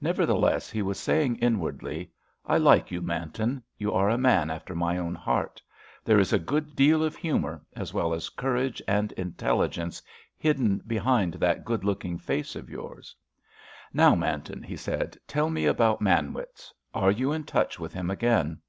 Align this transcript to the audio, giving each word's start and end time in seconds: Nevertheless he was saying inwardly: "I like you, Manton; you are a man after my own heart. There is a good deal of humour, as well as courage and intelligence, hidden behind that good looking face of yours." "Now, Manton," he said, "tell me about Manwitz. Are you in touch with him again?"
Nevertheless 0.00 0.70
he 0.70 0.80
was 0.80 0.98
saying 0.98 1.36
inwardly: 1.40 2.10
"I 2.46 2.56
like 2.56 2.90
you, 2.90 3.02
Manton; 3.02 3.62
you 3.76 3.92
are 3.92 4.08
a 4.08 4.16
man 4.16 4.48
after 4.50 4.74
my 4.74 4.96
own 4.96 5.14
heart. 5.14 5.60
There 6.06 6.18
is 6.18 6.32
a 6.32 6.38
good 6.38 6.74
deal 6.74 7.04
of 7.04 7.16
humour, 7.16 7.60
as 7.76 7.92
well 7.92 8.14
as 8.14 8.30
courage 8.30 8.80
and 8.88 9.12
intelligence, 9.12 10.00
hidden 10.38 10.78
behind 10.86 11.34
that 11.34 11.66
good 11.66 11.84
looking 11.84 12.16
face 12.16 12.56
of 12.56 12.70
yours." 12.70 13.14
"Now, 13.92 14.14
Manton," 14.14 14.62
he 14.62 14.74
said, 14.78 15.18
"tell 15.26 15.50
me 15.50 15.66
about 15.66 16.00
Manwitz. 16.00 16.72
Are 16.94 17.10
you 17.10 17.32
in 17.32 17.44
touch 17.44 17.78
with 17.78 17.92
him 17.92 18.08
again?" 18.10 18.62